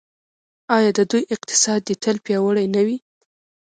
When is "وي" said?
2.87-2.97